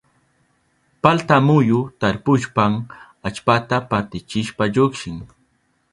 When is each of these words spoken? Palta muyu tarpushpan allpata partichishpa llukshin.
Palta 1.07 1.37
muyu 1.47 1.79
tarpushpan 1.99 2.73
allpata 3.29 3.77
partichishpa 3.93 4.63
llukshin. 4.73 5.17